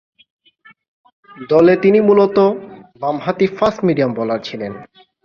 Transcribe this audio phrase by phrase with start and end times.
[1.49, 2.47] দলে তিনি মূলতঃ
[3.01, 4.71] বামহাতি ফাস্ট-মিডিয়াম বোলার ছিলেন।